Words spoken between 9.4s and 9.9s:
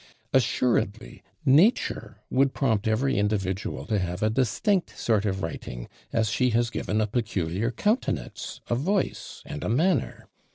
and a